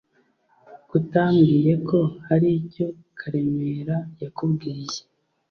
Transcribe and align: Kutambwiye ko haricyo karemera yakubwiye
Kutambwiye 0.89 1.73
ko 1.87 1.99
haricyo 2.27 2.85
karemera 3.19 3.97
yakubwiye 4.21 4.99